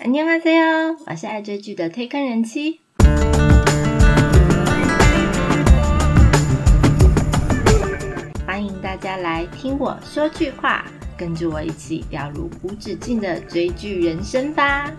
[0.00, 2.79] 안녕하세요，我是爱追剧的推坑人妻。
[8.45, 10.85] 欢迎大家来听我说句话，
[11.17, 14.91] 跟着我一起掉入无止境的追剧人生吧。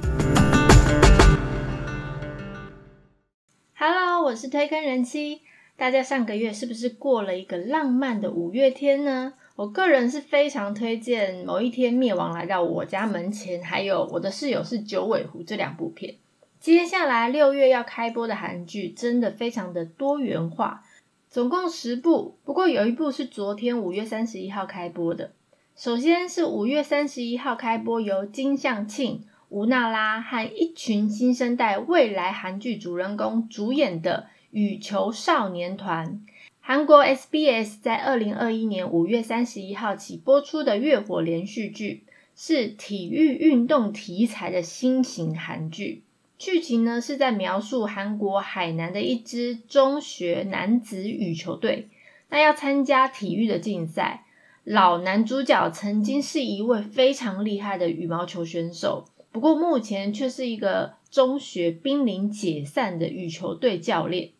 [3.75, 5.43] Hello，我是推坑人妻。
[5.77, 9.33] 大家上个月是不是过了一个浪漫的五月天呢？
[9.55, 16.15] 我个人是非常推荐《某一天灭亡来到我家门前》，还有《我的室友是九尾狐》这两部片。
[16.59, 20.83] 接下来六月要开播的韩剧真的非常的多元化，
[21.29, 25.33] 总共十部，不过有一部是昨天五月三十一号开播的。
[25.77, 36.23] 首先是五月三十一号开播，由金相庆、吴娜拉和一群新生代未来韩剧主人公主演的《羽球少年团》。
[36.65, 42.05] 韩国 SBS 在二零二一年五月三十一号起播出的月火连续剧，
[42.37, 46.05] 是体育运动题材的新型韩剧。
[46.39, 51.89] 剧情呢是在描述韩国海南的一支中学男子羽球队，
[52.31, 54.25] 那要参加体育的竞赛。
[54.63, 64.31] 老男主角曾经是一位非常厉害的羽毛球选手，不过目前却是一个中学濒临解散的羽球队教练。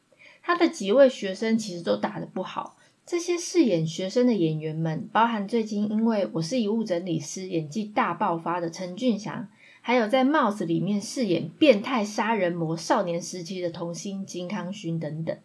[0.43, 2.77] 他的几位学生其实都打得不好。
[3.07, 9.49] 这些饰演学生的演员们，包含最近因为我是遗物整理师演技大爆发的陈俊祥，
[9.81, 15.37] 还有在《帽子》里面饰演变态杀人魔少年时期的童星金康勋等等，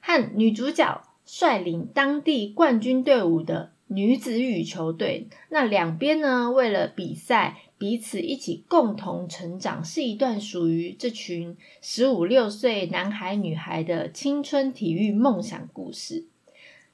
[0.00, 5.28] 和女主角率领当地冠军队伍的女子羽球队。
[5.48, 7.58] 那两边呢，为了比赛。
[7.78, 16.24] 彼此一起共同成长，是一段属于这群十五六岁男孩女孩的青春体育梦想故事。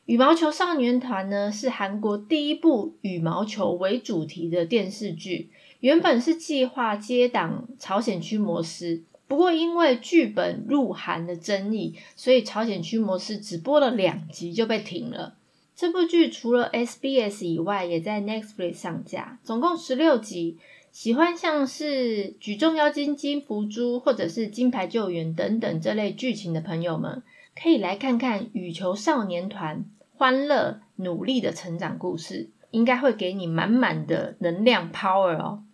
[0.06, 5.50] 羽毛球少年团呢，是韩国第一部羽毛球为主题的电视剧。
[5.78, 15.36] 原本是计划接档《朝鲜区模式》，不过因为剧本入韩的争议，所以《朝鲜区模式》只播了两集就被停了。
[15.74, 20.58] 这部剧除了 SBS 以外，也在 Netflix 上架，总共十六集。
[20.92, 27.22] 喜欢像是举重妖精金福珠，或者是金牌救援等等这类剧情的朋友们，
[27.60, 35.64] 可以来看看羽球少年团欢乐努力的成长故事，应该会给你满满的能量 power 哦。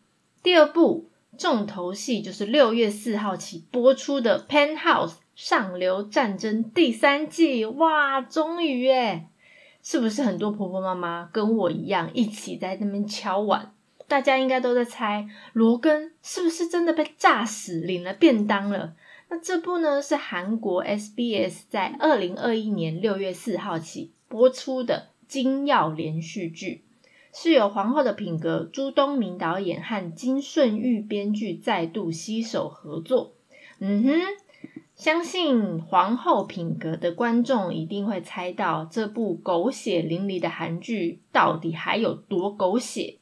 [0.40, 9.26] 第二部重头戏就是六月四号起播出的《Penthouse 上流战争》第三季，哇，终于耶！
[9.82, 13.72] 是不是很多婆婆妈妈跟我一样，一起在那边敲碗？
[14.08, 18.94] 大家应该都在猜罗根是不是真的被炸死，领了便当了？
[19.28, 26.82] 那这部呢是韩国 SBS 在二零二一年六月四号起播出的金曜连续剧，
[27.34, 33.34] 是由皇后的品格朱东明导演和金顺玉编剧再度携手合作。
[33.80, 34.20] 嗯哼，
[34.96, 43.18] 相信皇后品格的观众一定会猜到这部狗血淋漓的韩剧到底还有多狗血。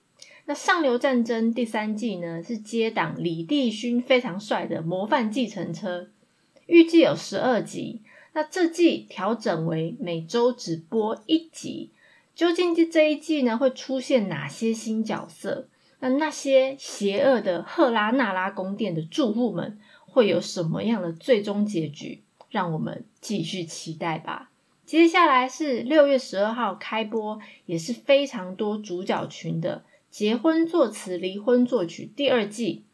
[0.48, 6.08] 那《上流战争》第三季呢，是接档李帝勋非常帅的模范计程车，
[6.66, 8.02] 预计有十二集。
[8.32, 11.90] 那这季调整为每周只播一集。
[12.36, 15.66] 究竟这这一季呢，会出现哪些新角色？
[15.98, 22.22] 那那些邪恶的赫拉纳拉宫殿的住户们会有什么样的最终结局？
[22.50, 24.50] 让我们继续期待吧。
[24.84, 29.82] 接下来是六月十二号开播，也是非常多主角群的。
[30.16, 32.84] 结婚作词，离婚作曲第二季，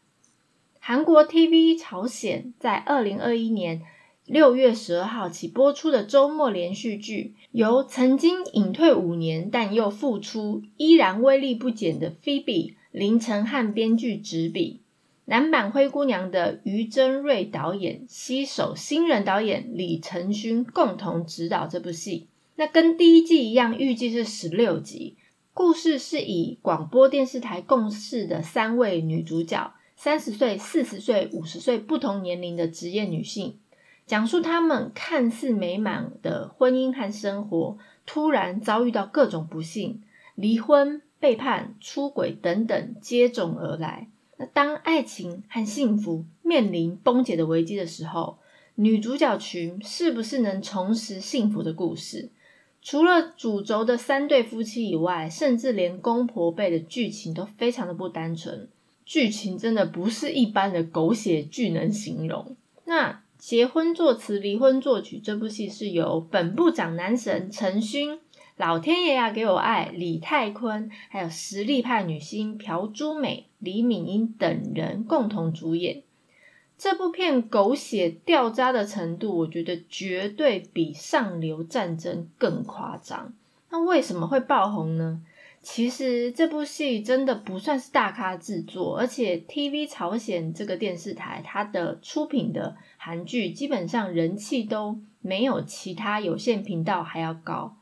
[0.81, 3.81] 韩国 TV 朝鲜在二零二一年
[4.25, 14.81] 六月十二号起播出的周末连续剧，由曾经隐退五年但又复出，依然威力不减的 Phoebe 林承汉编剧执笔，
[15.23, 22.27] 男版灰姑娘的于真瑞导演携手新人导演李承勋共同执导这部戏。
[22.57, 25.15] 那跟第一季一样，预计是十六集。
[25.55, 33.59] 故事是以广播电视台共事的三位女主角，三十岁、四十岁、五十岁不同年龄的职业女性，
[34.07, 37.77] 讲述她们看似美满的婚姻和生活，
[38.07, 40.01] 突然遭遇到各种不幸，
[40.33, 44.07] 离婚、背叛、出轨等等接踵而来。
[44.37, 48.39] 那当爱情和幸福面临崩解的危机的时候，
[48.73, 52.31] 女主角群是不是能重拾幸福的故事？
[52.83, 58.67] 除了主轴的三对夫妻以外，甚至连公婆辈的剧情都非常的不单纯。
[59.05, 62.57] 剧情真的不是一般的狗血剧能形容。
[62.85, 68.19] 那结婚作词，离婚作曲这部戏是由本部长男神陈勋
[68.57, 76.03] 老天爷啊给我爱，李泰坤，还有实力派女星朴珠美、李敏英等人共同主演。
[76.83, 83.31] 这部片狗血掉渣的程度，我觉得绝对比《上流战争》更夸张。
[83.69, 85.21] 那为什么会爆红呢？
[85.61, 97.77] 其实这部戏真的不算是大咖制作，而且 TV 朝鲜这个电视台，它的出品的韩剧基本上人气都没有其他有线频道还要高。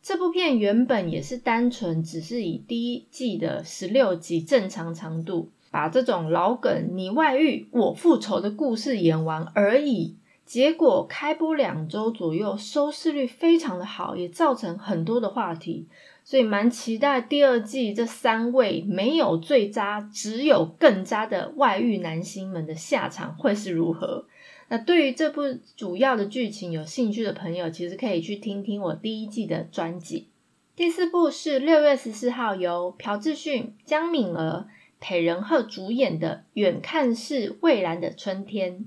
[0.00, 10.14] 这部片原本也是单纯只是以第一季的十六集正常长度，把这种老梗“你外遇，我复仇”的故事演完而已。
[10.46, 15.88] 结果开播两周左右，收视率非常的好，也造成很多的话题。
[16.22, 24.26] 所以蛮期待第二季这三位没有最渣，只有更渣的外遇男星们的下场会是如何？
[24.68, 25.42] 那对于这部
[25.76, 30.28] 主要的剧情有兴趣的朋友，其实可以去听听我第一季的专辑。
[30.76, 34.66] 第四部是六月十四号由朴智勋、江敏儿、
[35.06, 38.78] 裴仁赫主演的《远看是蔚蓝的春天》。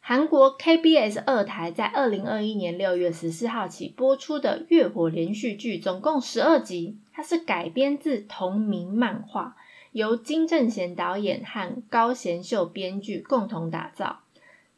[0.00, 6.96] 韩国 KBS 二台在二零二一年六月十四号起播出的月火连续剧，总共十二集。
[7.12, 9.58] 它是改编自同名漫画，
[9.92, 14.20] 由金正贤导演和高贤秀编剧共同打造。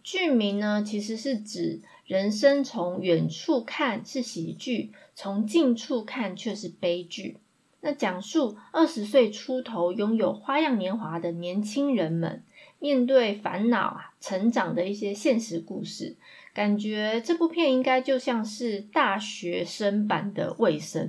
[0.02, 7.37] 剧名呢，其实是指人生从远处看是喜剧，从近处看却是悲剧。
[7.80, 12.42] 那讲述二十岁出头拥有花样年华的年轻人们。
[12.82, 16.16] 面对烦恼啊，成长的一些现实故事，
[16.54, 21.06] 感觉这部片应该就像是大学生版的《卫生》。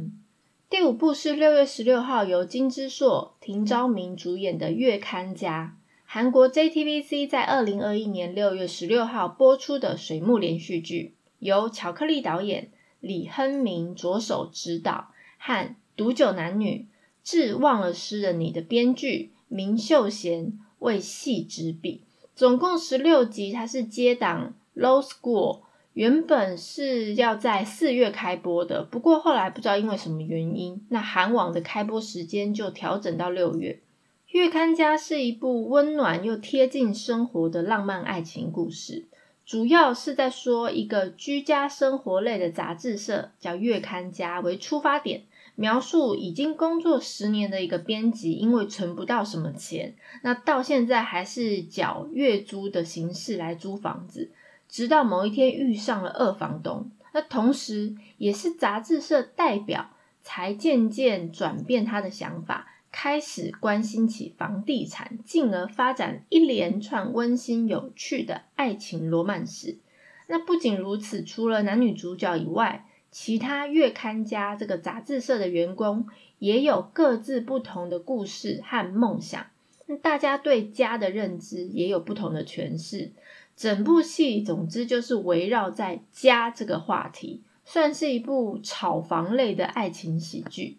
[0.69, 12.69] 第五部是六月十六号由金之硕、廷昭明主演的《月刊家》，韩国 JTBC 在二零二一年六月十六号播出的水木连续剧，由巧克力导演
[13.00, 16.88] 李亨明着手指导，和《毒酒男女》
[17.24, 20.60] 致忘了诗的你的编剧明秀贤。
[20.82, 22.02] 为戏执笔，
[22.34, 23.52] 总共十六集。
[23.52, 25.58] 它是接档《Low School》，
[25.94, 33.80] 原本是要在四月开播的，不过后来不知道因为什么原因，那韩网的开播时间就调整到六月。
[34.36, 39.06] 《月刊家》是一部温暖又贴近生活的浪漫爱情故事，
[39.46, 45.26] 主要是在说一个居家生活类的杂志社，叫《月刊家》为出发点。
[45.56, 54.31] 描述已经工作十年的一个编辑，因为存不到什么钱，那到现在还是缴月租的形式来租房子，
[54.68, 59.92] 直到某一天遇上了二房东，那同时也是杂志社代表，
[60.24, 69.77] 才渐渐转变他的想法，开始关心起房地产，进而发展一连串温馨有趣的爱情罗曼史。
[70.27, 76.08] 那不仅如此，除了男女主角以外，其他月刊家这个杂志社的员工
[76.40, 79.46] 也有各自不同的故事和梦想，
[80.02, 83.12] 大家对家的认知也有不同的诠释。
[83.58, 90.78] 整部戏总之就是围绕在家这个话题，算是一部炒房类的爱情喜剧。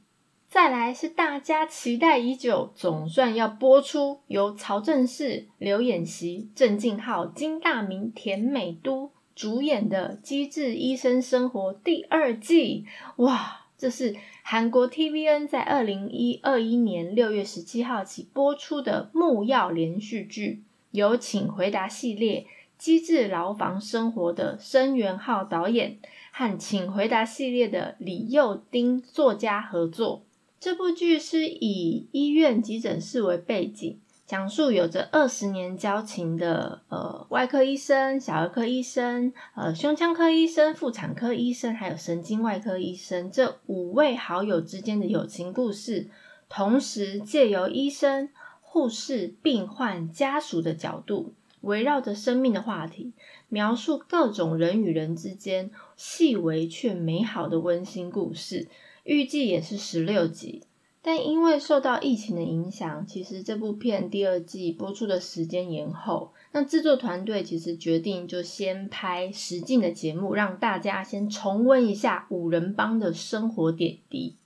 [0.48, 9.10] 再来是大家期待已久，总算要播出，由曹正奭、刘演熙、郑敬浩、金大明、田美都。
[9.34, 12.84] 主演的《机智医生生活》第二季，
[13.16, 13.58] 哇！
[13.78, 20.62] 这是韩国 TVN 在二零一二一年六月十七号起播出的木曜连续剧，
[20.92, 22.42] 由《请回答》系列
[22.78, 25.98] 《机智牢房生活》的申元浩导演
[26.30, 30.22] 和《请回答》系列的李幼丁作家合作。
[30.60, 33.98] 这部剧是以医院急诊室为背景。
[34.32, 46.08] 讲述有着二十年交情的呃外科医生、小儿科医生、呃胸腔科医生、妇产科医生，还有神经外科医生这五位好友之间的友情故事，
[46.48, 48.30] 同时借由医生、
[48.62, 53.12] 护士、病患家属的角度，围绕着生命的话题，
[53.50, 58.68] 描述各种人与人之间细微却美好的温馨故事。
[59.04, 60.62] 预计也是十六集。
[61.04, 66.32] 但因为受到疫情的影响，其实这部片第二季播出的时间延后。
[66.52, 74.36] 那制作团队其实决定就先拍实境的节目，让大家先重温一下五人帮的生活点滴。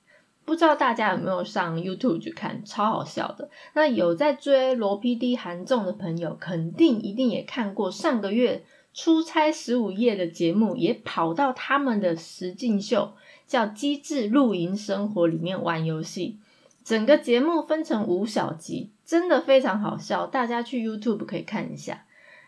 [0.46, 3.50] 不知道大家有没有上 YouTube 去看，超好笑的。
[3.74, 13.12] 那有在追罗 PD 韩综的朋友，肯定一定也看过上个月出差十五夜的节目，也跑到他们的实境秀
[13.46, 16.38] 叫《机智露营生活》里面玩游戏。
[16.86, 22.04] 整个节目分成五小集，真的非常好笑，大家去 YouTube 可以看一下。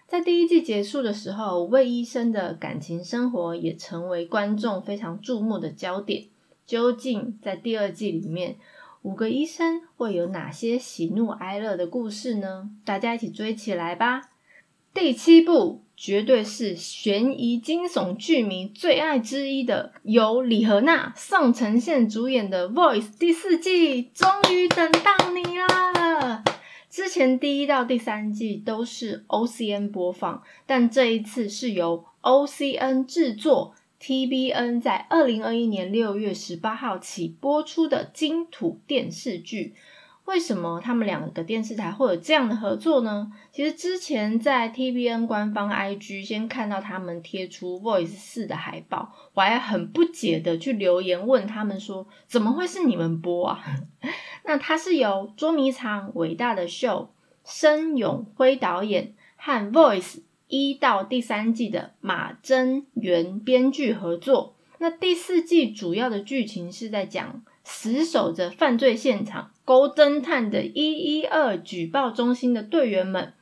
[0.07, 6.27] 在第一季结束的时候，魏医生的感情生活也成为观众非常注目的焦点。
[6.65, 8.55] 究竟在第二季里面，
[9.03, 12.71] 五个医生会有哪些喜怒哀乐的故事呢？
[12.85, 14.31] 大家一起追起来吧！
[15.01, 26.43] 第七部绝对是悬疑惊悚剧迷最爱之一的，由李荷娜、宋承宪主演的《Voice》第四季，终于等到你啦！
[26.91, 39.75] 之前第一到第三季都是 OCN 播放，但这一次是由 OCN 制作，TBN 在二零二一年六月十八号起播出的金土电视剧。
[40.29, 43.33] 为什么他们两个电视台会有这样的合作呢？
[43.51, 53.65] 其实之前在 TBN 官方 IG 先看到他们贴出 Voice 四的海报，我还很不解的去留言问他们说：怎么会是你们播啊？
[54.45, 57.11] 那它是由捉迷藏伟大的秀
[57.43, 60.19] 申永辉导演和 Voice
[60.49, 64.57] 一到第三季的马真元编剧合作。
[64.77, 69.51] 那第四季主要的剧情是在讲死守着犯罪现场。
[69.65, 73.35] 勾侦探的一一二举报中心的队员们，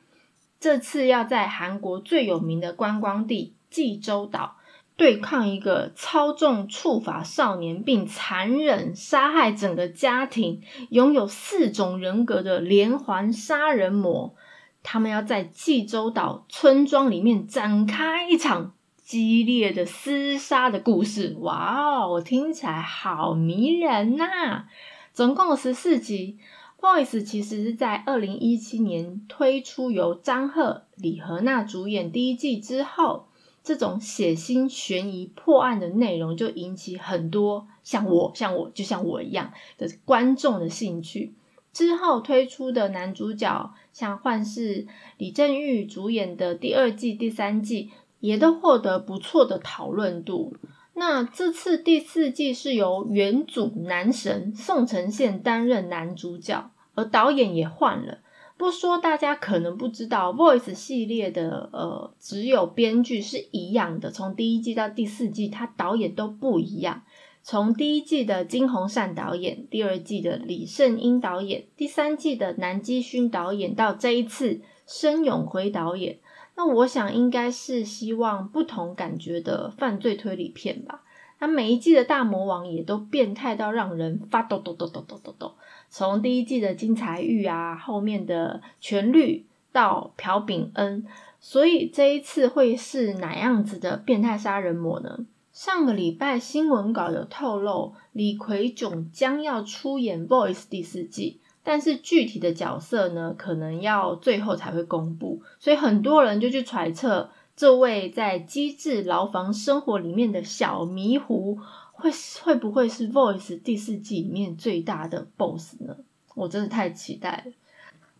[0.59, 4.57] 这次要在韩国最有名的观光地济州岛
[4.97, 14.35] 对抗一个操纵触法少年并残忍杀害整个家庭、拥有四种人格的连环杀人魔。
[14.83, 18.73] 他们要在济州岛村庄里面展开一场
[19.07, 21.37] 激烈的厮杀的故事。
[21.39, 24.65] 哇哦，我听起来好迷人呐！
[25.13, 26.37] 总共十四集，
[26.83, 33.29] 《Voice》其实是在二零一七年推出，由张赫、李荷娜主演第一季之后，
[33.63, 41.33] 这种血腥、悬疑、破案的内容就引起很多像我、像我、就像我一样的观众的兴趣。
[41.71, 44.85] 之后推出的男主角，像幻视
[45.17, 47.91] 李正玉主演的第二季、第三季，
[48.27, 50.53] 也都获得不错的讨论度。
[50.93, 58.17] 那这次第四季是由原主男神宋承宪担任男主角，而导演也换了。
[58.57, 67.03] 不说大家可能不知道，Voice 系列的呃只有编剧是一样的，从第一季到第四季，他导演都不一样。
[67.43, 76.19] 从第一季的金宏善导演，第二季的李胜英导演，第三季的南基勋导演，到这一次申永辉导演。
[76.57, 81.03] 那我想应该是希望不同感觉的犯罪推理片吧。
[81.39, 85.53] 那每一季的大魔王也都变态到让人发抖抖抖抖抖抖抖。
[85.87, 91.05] 从第一季的金财玉啊，后面的全律到朴炳恩，
[91.39, 95.19] 所以这一次会是哪样子的变态杀人魔呢？
[95.53, 101.39] 上个礼拜新闻稿有透露，李奎炯将要出演《Voice》第四季。
[101.69, 111.59] 但是具体的角色呢，可能要最后才会公布，所以很多人就去揣测，这位在机智牢房生活里面的小迷糊，
[111.91, 112.09] 会
[112.41, 115.97] 会不会是《Voice》第四季里面最大的 BOSS 呢？
[116.35, 117.51] 我真的太期待了。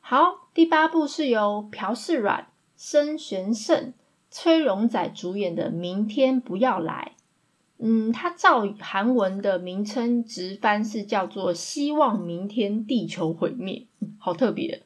[0.02, 3.94] 好，第八部是由朴世软、申玄胜、
[4.30, 7.14] 崔荣宰主演的《明天不要来》。
[7.80, 13.86] 嗯，它照韩文的名称直翻是叫做《希望明天地球毁灭》，
[14.18, 14.84] 好特别。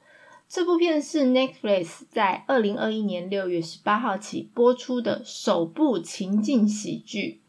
[0.50, 7.40] 这部片是 Netflix 在二零二一年六月十八号起播出的首部情境喜剧，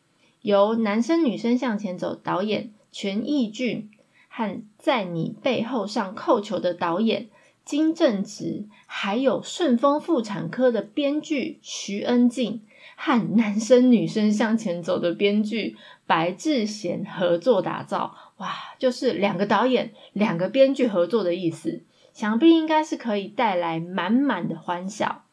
[0.42, 3.90] 由男生女生向前走导演全义俊
[4.28, 7.28] 和在你背后上扣球的导演
[7.64, 12.60] 金正直，还有顺丰妇产科的编剧徐恩静。
[13.04, 21.82] 和男生女生向前走的编剧白智贤合作打造，哇，就是两个导演、两个编剧合作的意思，
[22.12, 25.24] 想必应该是可以带来满满的欢笑。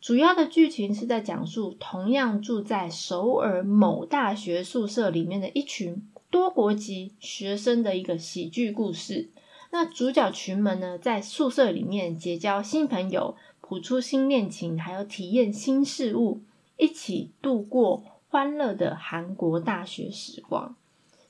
[0.00, 9.28] 主要的剧情是在讲述同样住在首尔某大学宿舍里面的一群多国籍学生的一个喜剧故事。
[9.70, 16.40] 那主角群们呢，在宿舍里面结交新朋友，谱出新恋情，还有体验新事物。
[16.78, 20.74] 一起度过欢乐的韩国大学时光。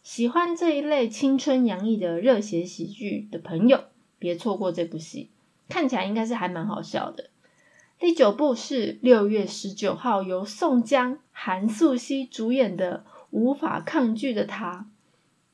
[0.02, 3.84] 喜欢这一类青春洋溢的热血喜剧的朋友，
[4.18, 5.30] 别错过这部戏，
[5.68, 7.30] 看起来应该是还蛮好笑的。
[7.98, 14.86] 第九部是六月十九号由宋江、韩素汐主演的《无法抗拒的他》。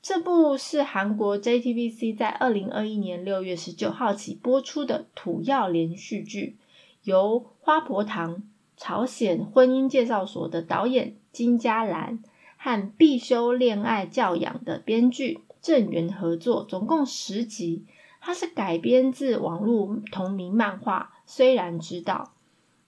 [0.03, 6.57] 这部是韩国 JTBC 在二零二一年六月十九号起播出的土药连续剧，
[7.05, 8.43] 由花婆堂。
[8.77, 12.23] 朝鲜婚姻介绍所的导演金嘉兰
[12.57, 17.85] 和必修恋爱教养的编剧郑源合作，总共十集。
[18.21, 22.33] 它是改编自网络同名漫画《虽然知道》。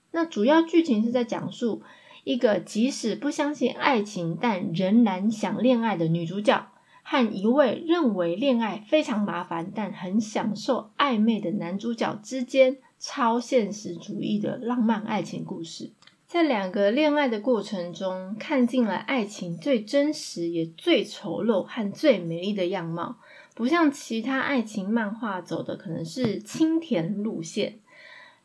[0.09, 1.83] 那主要剧情是在讲述
[2.23, 6.67] 一个即使不相信爱情，但仍然想恋爱的女主角
[7.03, 15.91] 和一位认为恋爱非常麻烦但很享受暧昧的男主角之间超现实主义的浪漫爱情故事。
[16.27, 23.15] 在两个恋爱的过程中，看尽了爱情最真实也最丑陋和最美丽的样貌，
[23.55, 27.79] 不像其他爱情漫画走的可能是清甜路线。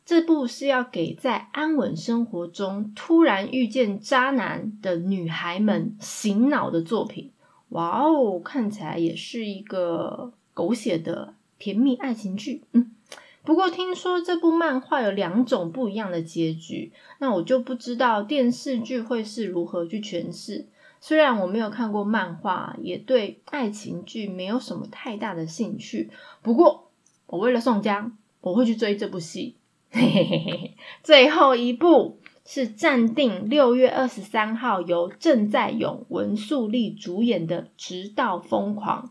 [0.04, 7.30] 这部是要给在安稳生活中突然遇见渣男的女孩们醒脑的作品。
[7.70, 12.62] 哇哦，看起来也是一个狗血的甜蜜爱情剧。
[12.72, 12.92] 嗯。
[13.44, 20.66] 不过听说这部漫画有两种不一样的结局，那我就不知道电视剧会是如何去诠释。
[21.00, 26.10] 虽然我没有看过漫画，也对爱情剧没有什么太大的兴趣。
[26.42, 26.90] 不过
[27.26, 29.56] 我为了宋江，我会去追这部戏。
[31.02, 39.10] 最后一部是暂定六月二十三号由郑在勇、文素丽主演的《直到疯狂》。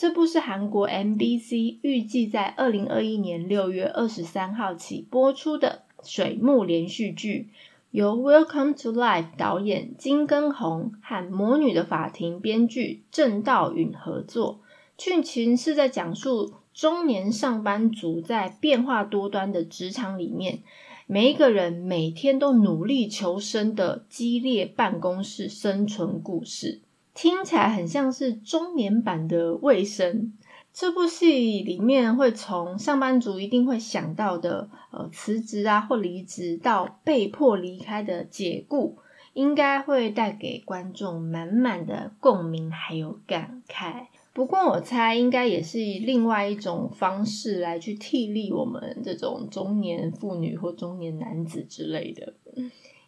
[0.00, 7.50] 这部是韩国 MBC 预计在二零二一年六月二十三号起播出的水木连续剧，
[7.90, 14.60] 由 Welcome to Life 导演金根宏和《魔女的法庭》编剧郑道允合作。
[14.96, 20.60] 剧情是在讲述中年上班族在变化多端的职场里面，
[21.06, 26.80] 每一个人每天都努力求生的激烈办公室生存故事。
[27.14, 30.32] 听起来很像是中年版的卫生。
[30.72, 38.96] 这部戏里面会从上班族一定会想到的呃辞职啊或离职，到被迫离开的解雇，
[39.32, 44.06] 应该会带给观众满满的共鸣还有感慨。
[44.32, 52.32] 不过我猜应该也是以另外一种方式来去替力我们这种中年妇女或中年男子之类的。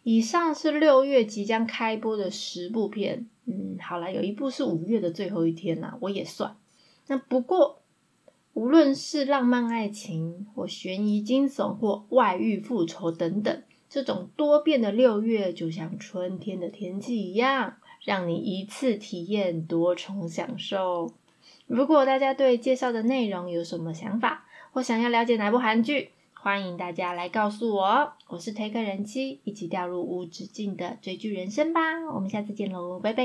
[0.03, 3.27] 以上是六月即将开播的十部片。
[3.45, 6.55] 嗯，好了，有一部是五月的最后一天啦，我也算。
[7.07, 7.81] 那不过，
[8.53, 21.13] 无论是浪漫爱情，或悬疑惊悚，或外遇复仇等等，这种多变的六月，就像春天的天气一样，让你一次体验多重享受。
[21.67, 26.11] 如果大家对介绍的内容有什么想法，或想要了解哪部韩剧？
[26.43, 31.79] 欢迎大家来告诉我，我是推客人妻，一起掉入无止境的追剧人生吧！
[32.13, 33.23] 我们下次见喽，拜拜。